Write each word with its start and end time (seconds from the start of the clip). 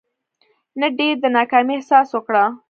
نه 0.79 0.87
ډېر 0.97 1.15
د 1.23 1.25
ناکامي 1.35 1.73
احساس 1.77 2.07
وکړو. 2.13 2.43